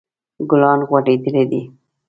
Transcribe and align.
ګلان 0.49 0.79
غوړیدلی 0.89 1.43
دي 1.51 1.61